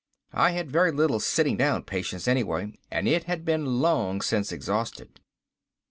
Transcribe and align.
I 0.33 0.49
had 0.53 0.71
very 0.71 0.91
little 0.91 1.19
sitting 1.19 1.57
down 1.57 1.83
patience 1.83 2.27
anyway, 2.27 2.73
and 2.89 3.07
it 3.07 3.25
had 3.25 3.45
been 3.45 3.81
long 3.83 4.21
since 4.23 4.51
exhausted. 4.51 5.19